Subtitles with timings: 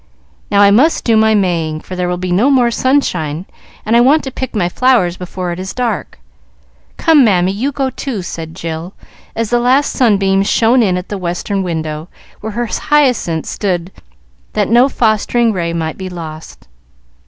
[0.49, 3.45] "Now I must do my Maying, for there will be no more sunshine,
[3.85, 6.17] and I want to pick my flowers before it is dark.
[6.97, 8.95] Come, Mammy, you go too," said Jill,
[9.35, 12.07] as the last sunbeams shone in at the western window
[12.39, 13.91] where her hyacinths stood
[14.53, 16.67] that no fostering ray might be lost.